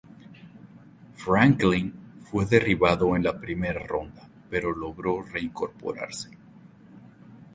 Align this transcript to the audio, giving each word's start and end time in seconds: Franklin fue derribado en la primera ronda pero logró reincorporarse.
Franklin 1.13 1.93
fue 2.23 2.47
derribado 2.47 3.15
en 3.15 3.23
la 3.23 3.37
primera 3.39 3.85
ronda 3.85 4.27
pero 4.49 4.75
logró 4.75 5.21
reincorporarse. 5.21 6.31